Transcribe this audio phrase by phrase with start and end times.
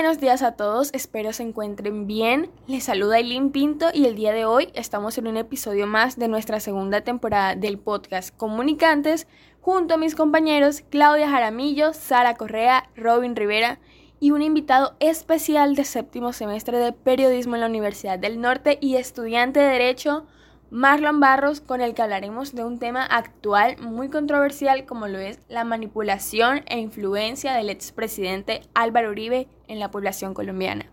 [0.00, 2.50] buenos días a todos, espero se encuentren bien.
[2.66, 6.26] Les saluda Eileen Pinto y el día de hoy estamos en un episodio más de
[6.26, 9.26] nuestra segunda temporada del podcast Comunicantes
[9.60, 13.78] junto a mis compañeros Claudia Jaramillo, Sara Correa, Robin Rivera
[14.20, 18.96] y un invitado especial de séptimo semestre de periodismo en la Universidad del Norte y
[18.96, 20.24] estudiante de Derecho,
[20.72, 25.40] Marlon Barros, con el que hablaremos de un tema actual muy controversial como lo es
[25.48, 30.86] la manipulación e influencia del expresidente Álvaro Uribe en la población colombiana.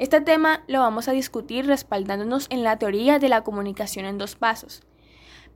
[0.00, 4.34] Este tema lo vamos a discutir respaldándonos en la teoría de la comunicación en dos
[4.34, 4.82] pasos.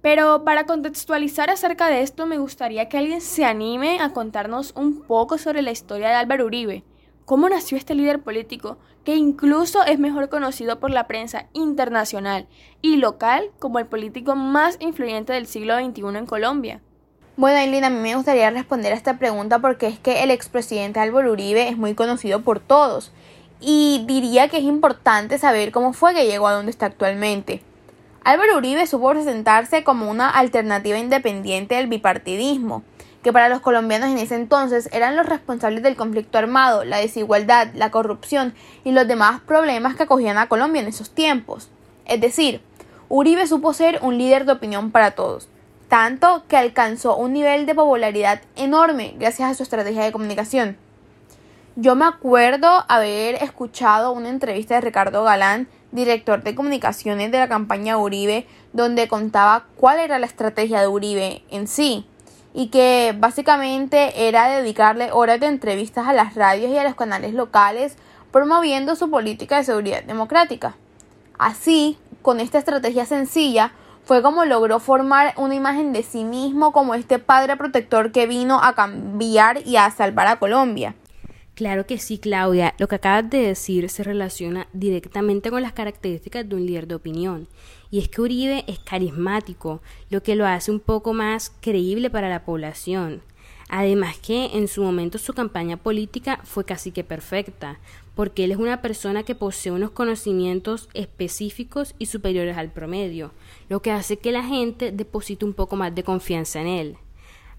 [0.03, 5.03] Pero para contextualizar acerca de esto me gustaría que alguien se anime a contarnos un
[5.03, 6.85] poco sobre la historia de Álvaro Uribe,
[7.29, 12.47] cómo nació este líder político que incluso es mejor conocido por la prensa internacional
[12.81, 16.81] y local como el político más influyente del siglo XXI en Colombia.
[17.37, 21.01] Bueno, Aileen, a mí me gustaría responder a esta pregunta porque es que el expresidente
[21.01, 23.13] Álvaro Uribe es muy conocido por todos
[23.61, 27.63] y diría que es importante saber cómo fue que llegó a donde está actualmente.
[28.25, 32.85] Álvaro Uribe supo presentarse como una alternativa independiente del bipartidismo
[33.23, 37.69] que para los colombianos en ese entonces eran los responsables del conflicto armado, la desigualdad,
[37.75, 41.69] la corrupción y los demás problemas que acogían a Colombia en esos tiempos.
[42.07, 42.61] Es decir,
[43.09, 45.49] Uribe supo ser un líder de opinión para todos,
[45.89, 50.77] tanto que alcanzó un nivel de popularidad enorme gracias a su estrategia de comunicación.
[51.75, 57.49] Yo me acuerdo haber escuchado una entrevista de Ricardo Galán, director de comunicaciones de la
[57.49, 62.07] campaña Uribe, donde contaba cuál era la estrategia de Uribe en sí
[62.59, 67.33] y que básicamente era dedicarle horas de entrevistas a las radios y a los canales
[67.33, 67.95] locales
[68.33, 70.75] promoviendo su política de seguridad democrática.
[71.39, 73.71] Así, con esta estrategia sencilla,
[74.03, 78.59] fue como logró formar una imagen de sí mismo como este padre protector que vino
[78.61, 80.97] a cambiar y a salvar a Colombia.
[81.59, 82.77] Claro que sí, Claudia.
[82.79, 86.95] Lo que acabas de decir se relaciona directamente con las características de un líder de
[86.95, 87.49] opinión.
[87.91, 92.29] Y es que Uribe es carismático, lo que lo hace un poco más creíble para
[92.29, 93.23] la población.
[93.69, 97.81] Además que en su momento su campaña política fue casi que perfecta,
[98.15, 103.33] porque él es una persona que posee unos conocimientos específicos y superiores al promedio,
[103.69, 106.99] lo que hace que la gente deposite un poco más de confianza en él.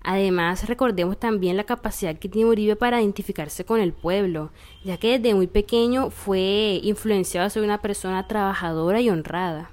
[0.02, 4.52] Además, recordemos también la capacidad que tiene Uribe para identificarse con el pueblo,
[4.84, 9.70] ya que desde muy pequeño fue influenciado a ser una persona trabajadora y honrada.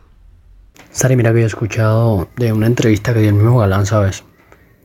[0.91, 4.25] Sari, mira que he escuchado de una entrevista que dio el mismo Galán, ¿sabes?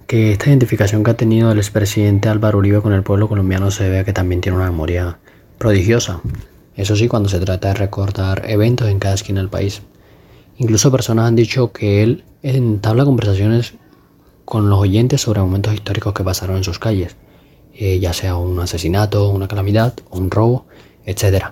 [0.07, 3.89] Que esta identificación que ha tenido el expresidente Álvaro Uribe con el pueblo colombiano se
[3.89, 5.19] ve que también tiene una memoria
[5.57, 6.21] prodigiosa.
[6.75, 9.81] Eso sí, cuando se trata de recordar eventos en cada esquina del país.
[10.57, 13.73] Incluso personas han dicho que él entabla conversaciones
[14.51, 17.15] con los oyentes sobre momentos históricos que pasaron en sus calles,
[17.73, 20.65] eh, ya sea un asesinato, una calamidad, un robo,
[21.05, 21.51] etc.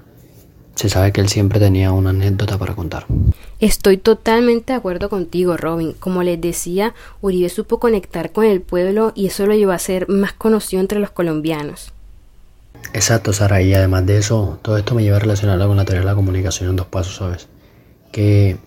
[0.75, 3.05] Se sabe que él siempre tenía una anécdota para contar.
[3.61, 5.93] Estoy totalmente de acuerdo contigo, Robin.
[5.97, 10.09] Como les decía, Uribe supo conectar con el pueblo y eso lo llevó a ser
[10.09, 11.93] más conocido entre los colombianos.
[12.91, 16.01] Exacto, Sara, y además de eso, todo esto me lleva a relacionarlo con la teoría
[16.01, 17.47] de la comunicación en dos pasos, ¿sabes?
[18.11, 18.57] Que,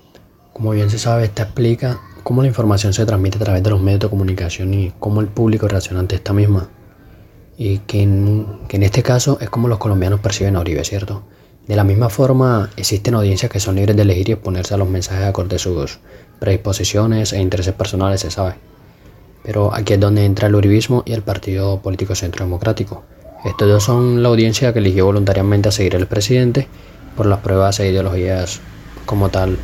[0.54, 3.80] como bien se sabe, esta explica cómo la información se transmite a través de los
[3.80, 6.68] medios de comunicación y cómo el público reacciona ante esta misma.
[7.58, 11.22] Y que en, que en este caso es como los colombianos perciben a Uribe, ¿cierto?
[11.66, 14.88] De la misma forma, existen audiencias que son libres de elegir y exponerse a los
[14.88, 16.00] mensajes acorde a sus
[16.40, 18.54] predisposiciones e intereses personales, se sabe.
[19.44, 23.04] Pero aquí es donde entra el uribismo y el Partido Político Centro Democrático.
[23.44, 26.68] Estos dos son la audiencia que eligió voluntariamente a seguir al presidente
[27.16, 28.60] por las pruebas e ideologías
[29.06, 29.58] como tal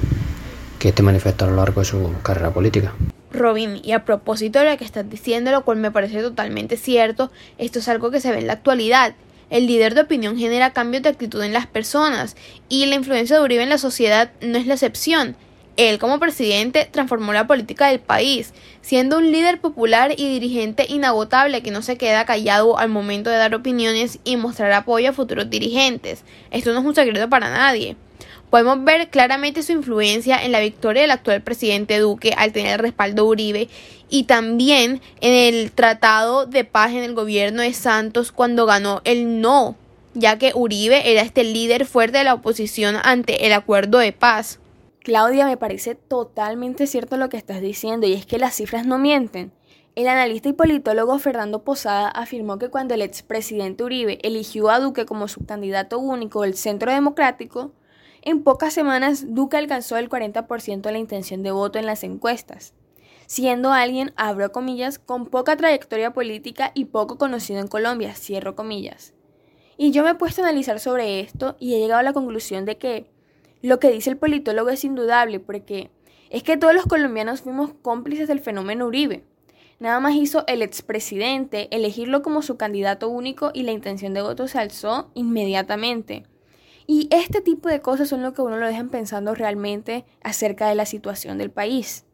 [0.79, 2.95] que este manifestó a lo largo de su carrera política.
[3.31, 7.31] Robin, y a propósito de lo que estás diciendo, lo cual me parece totalmente cierto,
[7.59, 9.15] esto es algo que se ve en la actualidad.
[9.51, 12.37] El líder de opinión genera cambios de actitud en las personas
[12.69, 15.37] y la influencia de Uribe en la sociedad no es la excepción.
[15.79, 18.53] Él como presidente transformó la política del país,
[18.83, 23.37] siendo un líder popular y dirigente inagotable que no se queda callado al momento de
[23.37, 26.25] dar opiniones y mostrar apoyo a futuros dirigentes.
[26.51, 27.97] Esto no es un secreto para nadie.
[28.51, 32.79] Podemos ver claramente su influencia en la victoria del actual presidente Duque al tener el
[32.79, 33.69] respaldo de Uribe
[34.09, 39.43] y también en el tratado de paz en el gobierno de Santos cuando ganó el
[39.43, 39.77] no,
[40.15, 44.61] ya que Uribe era este líder fuerte de la oposición ante el acuerdo de paz.
[45.01, 48.99] Claudia, me parece totalmente cierto lo que estás diciendo y es que las cifras no
[48.99, 49.53] mienten.
[49.95, 55.05] El analista y politólogo Fernando Posada afirmó que cuando el expresidente Uribe eligió a Duque
[55.05, 57.73] como su candidato único del Centro Democrático,
[58.23, 62.75] en pocas semanas, Duque alcanzó el 40% de la intención de voto en las encuestas,
[63.27, 69.15] siendo alguien, abro comillas, con poca trayectoria política y poco conocido en Colombia, cierro comillas.
[69.77, 72.65] Y yo me he puesto a analizar sobre esto y he llegado a la conclusión
[72.65, 73.11] de que
[73.63, 75.91] lo que dice el politólogo es indudable, porque
[76.31, 79.25] es que todos los colombianos fuimos cómplices del fenómeno Uribe.
[79.79, 84.49] Nada más hizo el expresidente elegirlo como su candidato único y la intención de voto
[84.49, 86.25] se alzó inmediatamente.
[86.91, 90.75] Y este tipo de cosas son lo que uno lo dejan pensando realmente acerca de
[90.75, 92.07] la situación del país.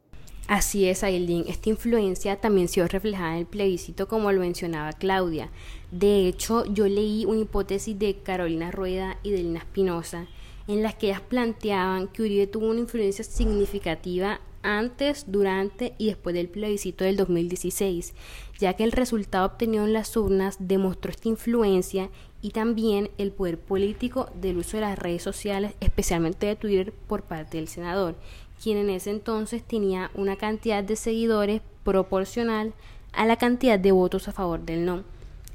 [0.48, 1.44] Así es, Aileen.
[1.46, 5.52] Esta influencia también se vio reflejada en el plebiscito, como lo mencionaba Claudia.
[5.92, 10.26] De hecho, yo leí una hipótesis de Carolina Rueda y de Lina Espinosa,
[10.66, 16.34] en las que ellas planteaban que Uribe tuvo una influencia significativa antes, durante y después
[16.34, 18.14] del plebiscito del 2016,
[18.58, 22.10] ya que el resultado obtenido en las urnas demostró esta influencia
[22.42, 27.22] y también el poder político del uso de las redes sociales, especialmente de Twitter, por
[27.22, 28.16] parte del senador,
[28.62, 32.72] quien en ese entonces tenía una cantidad de seguidores proporcional
[33.12, 35.04] a la cantidad de votos a favor del no.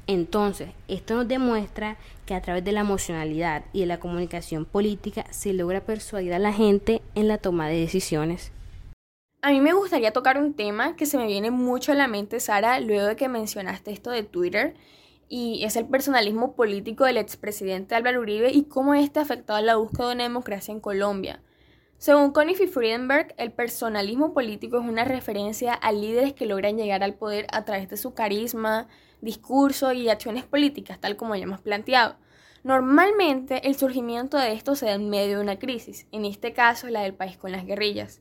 [0.06, 1.96] Entonces, esto nos demuestra
[2.26, 6.38] que a través de la emocionalidad y de la comunicación política se logra persuadir a
[6.38, 8.50] la gente en la toma de decisiones.
[9.42, 12.40] A mí me gustaría tocar un tema que se me viene mucho a la mente,
[12.40, 14.74] Sara, luego de que mencionaste esto de Twitter,
[15.30, 19.62] y es el personalismo político del expresidente Álvaro Uribe y cómo este ha afectado a
[19.62, 21.42] la búsqueda de una democracia en Colombia.
[21.96, 27.14] Según Connie Friedenberg, el personalismo político es una referencia a líderes que logran llegar al
[27.14, 28.88] poder a través de su carisma,
[29.22, 32.16] discurso y acciones políticas, tal como ya hemos planteado.
[32.62, 36.88] Normalmente el surgimiento de esto se da en medio de una crisis, en este caso
[36.88, 38.20] la del país con las guerrillas.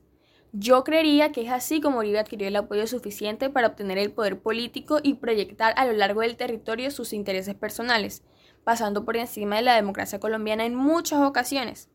[0.51, 4.41] Yo creería que es así como Uribe adquirió el apoyo suficiente para obtener el poder
[4.41, 8.23] político y proyectar a lo largo del territorio sus intereses personales,
[8.63, 11.89] pasando por encima de la democracia colombiana en muchas ocasiones.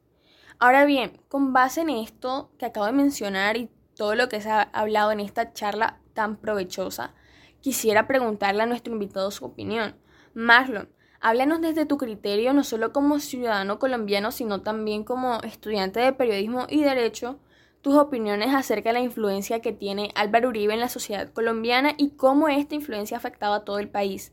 [0.60, 4.50] Ahora bien, con base en esto que acabo de mencionar y todo lo que se
[4.50, 7.12] ha hablado en esta charla tan provechosa,
[7.60, 9.96] quisiera preguntarle a nuestro invitado su opinión.
[10.32, 10.88] Marlon,
[11.20, 16.66] háblanos desde tu criterio no solo como ciudadano colombiano, sino también como estudiante de periodismo
[16.68, 17.40] y derecho,
[17.84, 22.16] tus opiniones acerca de la influencia que tiene Álvaro Uribe en la sociedad colombiana y
[22.16, 24.32] cómo esta influencia ha afectado a todo el país.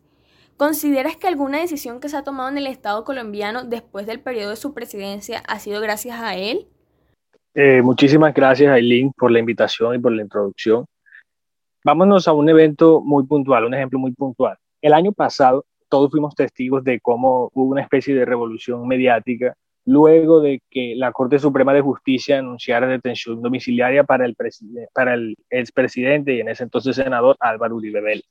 [0.56, 4.52] ¿Consideras que alguna decisión que se ha tomado en el Estado colombiano después del periodo
[4.52, 6.66] de su presidencia ha sido gracias a él?
[7.54, 10.86] Eh, muchísimas gracias, Aileen, por la invitación y por la introducción.
[11.84, 14.56] Vámonos a un evento muy puntual, un ejemplo muy puntual.
[14.82, 20.42] El año pasado todos fuimos testigos de cómo hubo una especie de revolución mediática luego
[20.42, 24.36] de que la Corte Suprema de Justicia anunciara detención domiciliaria para el,
[24.94, 28.26] para el expresidente y en ese entonces senador Álvaro Uribe Vélez.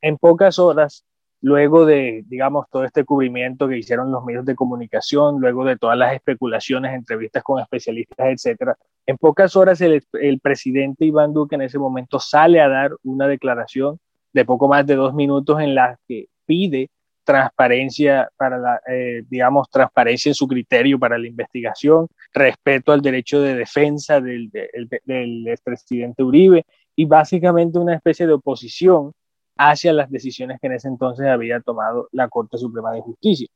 [0.00, 1.04] En pocas horas,
[1.40, 5.98] luego de, digamos, todo este cubrimiento que hicieron los medios de comunicación, luego de todas
[5.98, 8.76] las especulaciones, entrevistas con especialistas, etcétera,
[9.06, 13.28] en pocas horas el, el presidente Iván Duque en ese momento sale a dar una
[13.28, 13.98] declaración
[14.32, 16.90] de poco más de dos minutos en la que pide
[17.24, 23.40] transparencia para la, eh, digamos, transparencia en su criterio para la investigación, respeto al derecho
[23.40, 29.12] de defensa del, del, expresidente Uribe y básicamente una especie de oposición
[29.56, 33.48] hacia las decisiones que en ese entonces había tomado la Corte Suprema de Justicia.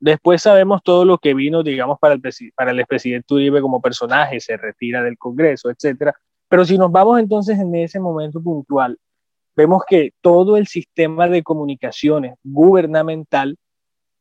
[0.00, 2.22] Después sabemos todo lo que vino, digamos, para el,
[2.54, 6.14] para el expresidente Uribe como personaje, se retira del Congreso, etcétera.
[6.48, 8.98] Pero si nos vamos entonces en ese momento puntual
[9.56, 13.56] vemos que todo el sistema de comunicaciones gubernamental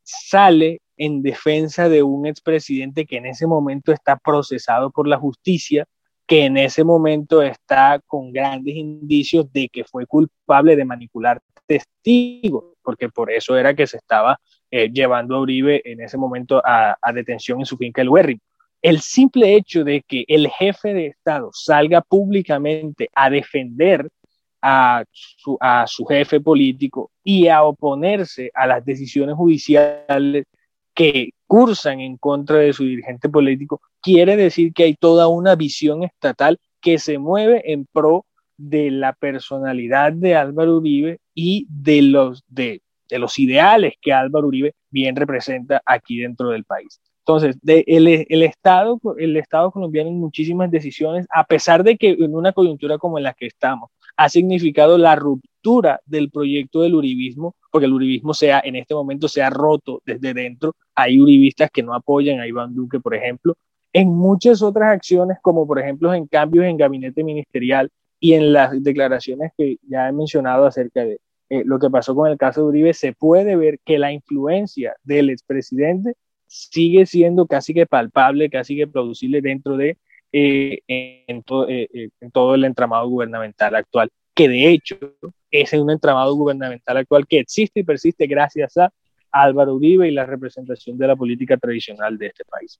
[0.03, 5.85] sale en defensa de un expresidente que en ese momento está procesado por la justicia,
[6.27, 12.75] que en ese momento está con grandes indicios de que fue culpable de manipular testigos,
[12.81, 16.95] porque por eso era que se estaba eh, llevando a Uribe en ese momento a,
[17.13, 18.39] detención en su finca El Werri.
[18.81, 24.09] El simple hecho de que el jefe de Estado salga públicamente a defender
[24.65, 30.45] a su, a su jefe político y a oponerse a las decisiones judiciales
[30.93, 36.03] que cursan en contra de su dirigente político, quiere decir que hay toda una visión
[36.03, 42.43] estatal que se mueve en pro de la personalidad de Álvaro Uribe y de los,
[42.47, 47.01] de, de los ideales que Álvaro Uribe bien representa aquí dentro del país.
[47.25, 52.35] Entonces, el, el, Estado, el Estado colombiano en muchísimas decisiones, a pesar de que en
[52.35, 57.85] una coyuntura como la que estamos, ha significado la ruptura del proyecto del uribismo, porque
[57.85, 60.75] el uribismo sea, en este momento se ha roto desde dentro.
[60.95, 63.55] Hay uribistas que no apoyan a Iván Duque, por ejemplo,
[63.93, 67.89] en muchas otras acciones, como por ejemplo en cambios en gabinete ministerial
[68.19, 72.31] y en las declaraciones que ya he mencionado acerca de eh, lo que pasó con
[72.31, 76.15] el caso de Uribe, se puede ver que la influencia del expresidente
[76.47, 79.97] sigue siendo casi que palpable, casi que producible dentro de
[80.35, 84.97] eh, en, eh, eh, en, todo el entramado gubernamental actual, que de hecho
[85.51, 88.91] es un entramado gubernamental actual que existe y persiste gracias a
[89.31, 92.79] Álvaro Uribe y la representación de la política tradicional de este país.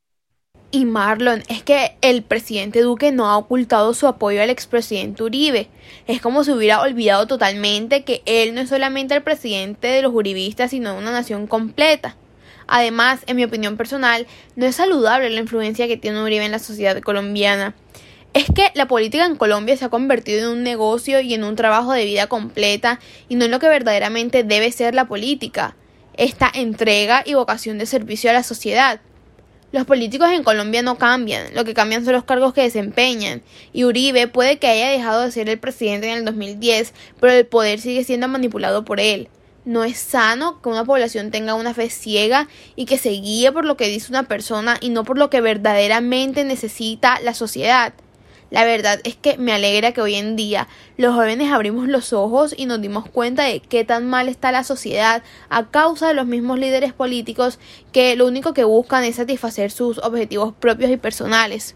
[0.71, 5.67] Y Marlon, es que el presidente Duque no ha ocultado su apoyo al expresidente Uribe.
[6.07, 10.11] Es como si hubiera olvidado totalmente que él no es solamente el presidente de los
[10.11, 12.17] uribistas, sino de una nación completa.
[12.67, 16.59] Además, en mi opinión personal, no es saludable la influencia que tiene Uribe en la
[16.59, 17.75] sociedad colombiana.
[18.33, 21.55] Es que la política en Colombia se ha convertido en un negocio y en un
[21.55, 25.75] trabajo de vida completa y no en lo que verdaderamente debe ser la política,
[26.17, 29.01] esta entrega y vocación de servicio a la sociedad.
[29.71, 33.41] Los políticos en Colombia no cambian, lo que cambian son los cargos que desempeñan,
[33.71, 37.45] y Uribe puede que haya dejado de ser el presidente en el 2010, pero el
[37.47, 39.29] poder sigue siendo manipulado por él.
[39.65, 43.63] No es sano que una población tenga una fe ciega y que se guíe por
[43.63, 47.93] lo que dice una persona y no por lo que verdaderamente necesita la sociedad.
[48.53, 50.67] La verdad es que me alegra que hoy en día
[50.97, 54.63] los jóvenes abrimos los ojos y nos dimos cuenta de qué tan mal está la
[54.63, 57.57] sociedad a causa de los mismos líderes políticos
[57.91, 61.75] que lo único que buscan es satisfacer sus objetivos propios y personales.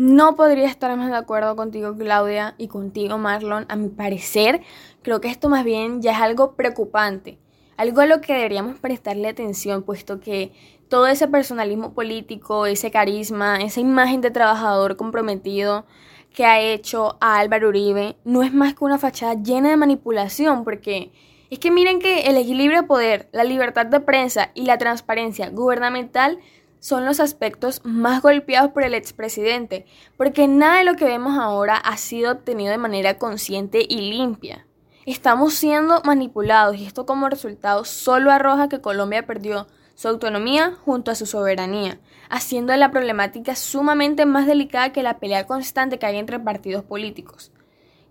[0.00, 3.66] No podría estar más de acuerdo contigo, Claudia, y contigo, Marlon.
[3.68, 4.60] A mi parecer,
[5.08, 7.38] creo que esto más bien ya es algo preocupante,
[7.78, 10.52] algo a lo que deberíamos prestarle atención, puesto que
[10.90, 15.86] todo ese personalismo político, ese carisma, esa imagen de trabajador comprometido
[16.34, 20.62] que ha hecho a Álvaro Uribe no es más que una fachada llena de manipulación,
[20.62, 21.10] porque
[21.48, 25.48] es que miren que el equilibrio de poder, la libertad de prensa y la transparencia
[25.48, 26.38] gubernamental
[26.80, 29.86] son los aspectos más golpeados por el expresidente,
[30.18, 34.67] porque nada de lo que vemos ahora ha sido obtenido de manera consciente y limpia.
[35.10, 41.10] Estamos siendo manipulados y esto como resultado solo arroja que Colombia perdió su autonomía junto
[41.10, 41.98] a su soberanía,
[42.28, 47.52] haciendo la problemática sumamente más delicada que la pelea constante que hay entre partidos políticos,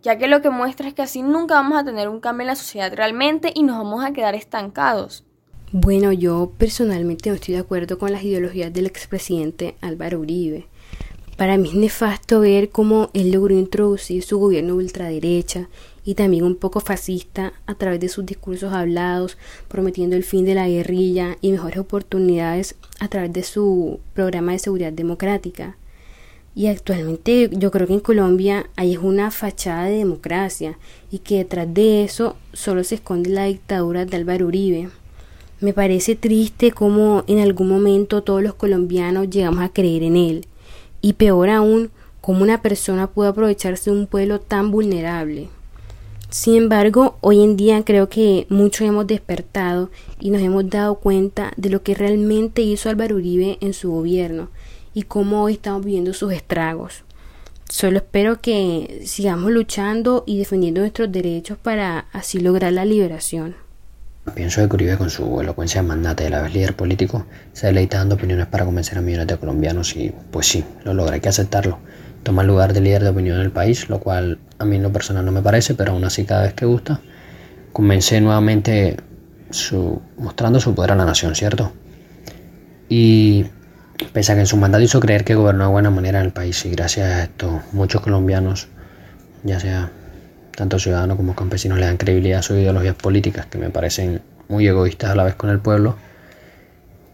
[0.02, 2.48] ya que lo que muestra es que así nunca vamos a tener un cambio en
[2.48, 5.24] la sociedad realmente y nos vamos a quedar estancados.
[5.72, 10.68] Bueno, yo personalmente no estoy de acuerdo con las ideologías del expresidente Álvaro Uribe.
[11.38, 15.70] Para mí es nefasto ver cómo él logró introducir su gobierno ultraderecha
[16.08, 19.38] y también un poco fascista a través de sus discursos hablados,
[19.68, 24.60] prometiendo el fin de la guerrilla y mejores oportunidades a través de su programa de
[24.60, 25.76] seguridad democrática.
[26.56, 30.78] Y actualmente yo creo que en Colombia hay una fachada de democracia
[31.12, 34.88] y que detrás de eso solo se esconde la dictadura de Álvaro Uribe.
[35.60, 40.46] Me parece triste cómo en algún momento todos los colombianos llegamos a creer en él.
[41.02, 45.50] Y peor aún, cómo una persona puede aprovecharse de un pueblo tan vulnerable.
[46.30, 51.54] Sin embargo, hoy en día creo que muchos hemos despertado y nos hemos dado cuenta
[51.56, 54.50] de lo que realmente hizo Álvaro Uribe en su gobierno
[54.94, 57.04] y cómo hoy estamos viviendo sus estragos.
[57.70, 63.56] Solo espero que sigamos luchando y defendiendo nuestros derechos para así lograr la liberación.
[64.36, 68.16] Pienso que Uribe con su elocuencia mandante de la vez líder político se deleita dando
[68.16, 71.80] opiniones para convencer a millones de colombianos y pues sí, lo logra, hay que aceptarlo
[72.24, 74.84] toma el lugar de líder de opinión en el país, lo cual a mí en
[74.84, 77.00] lo personal no me parece, pero aún así cada vez que gusta,
[77.74, 78.98] convence nuevamente
[79.50, 81.72] su, mostrando su poder a la nación, ¿cierto?
[82.90, 83.46] Y
[84.14, 86.34] pese a que en su mandato hizo creer que gobernó de buena manera en el
[86.34, 88.68] país y gracias a esto muchos colombianos,
[89.44, 89.92] ya sea
[90.56, 94.68] tanto ciudadanos como campesinos, le dan credibilidad a sus ideologías políticas que me parecen muy
[94.68, 95.96] egoístas a la vez con el pueblo,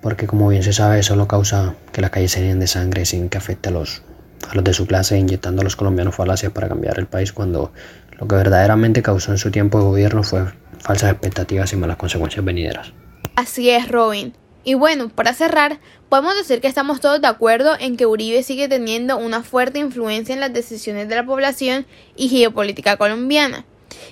[0.01, 3.05] porque como bien se sabe, eso lo causa que las calles se llenen de sangre
[3.05, 4.01] sin que afecte a los
[4.49, 7.71] a los de su clase inyectando a los colombianos falacias para cambiar el país cuando
[8.19, 10.45] lo que verdaderamente causó en su tiempo de gobierno fue
[10.79, 12.93] falsas expectativas y malas consecuencias venideras.
[13.35, 14.33] Así es, Robin.
[14.65, 18.69] Y bueno, para cerrar, podemos decir que estamos todos de acuerdo en que Uribe sigue
[18.69, 21.85] teniendo una fuerte influencia en las decisiones de la población
[22.15, 23.65] y geopolítica colombiana,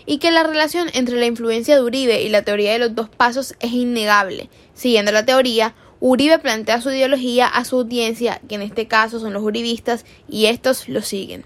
[0.05, 3.09] y que la relación entre la influencia de Uribe y la teoría de los dos
[3.09, 4.49] pasos es innegable.
[4.73, 9.33] Siguiendo la teoría, Uribe plantea su ideología a su audiencia, que en este caso son
[9.33, 11.45] los uribistas, y estos lo siguen.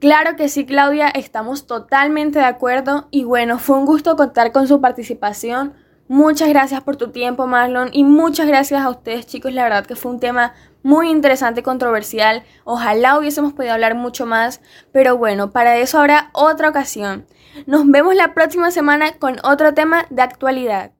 [0.00, 4.66] Claro que sí, Claudia, estamos totalmente de acuerdo y bueno, fue un gusto contar con
[4.66, 5.72] su participación.
[6.08, 9.54] Muchas gracias por tu tiempo, Marlon, y muchas gracias a ustedes, chicos.
[9.54, 10.52] La verdad que fue un tema
[10.82, 12.42] muy interesante y controversial.
[12.64, 14.60] Ojalá hubiésemos podido hablar mucho más,
[14.92, 17.24] pero bueno, para eso habrá otra ocasión.
[17.66, 20.95] Nos vemos la próxima semana con otro tema de actualidad.